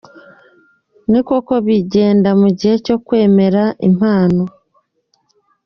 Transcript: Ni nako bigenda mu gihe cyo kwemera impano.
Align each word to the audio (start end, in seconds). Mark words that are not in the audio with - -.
Ni 1.11 1.19
nako 1.21 1.55
bigenda 1.67 2.29
mu 2.41 2.47
gihe 2.57 2.75
cyo 2.85 2.95
kwemera 3.05 3.63
impano. 3.87 4.43